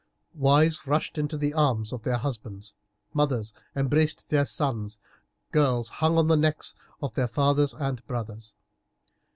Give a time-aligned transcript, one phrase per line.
[0.33, 2.73] Wives rushed into the arms of husbands,
[3.13, 4.97] mothers embraced their sons,
[5.51, 8.55] girls hung on the necks of their fathers and brothers.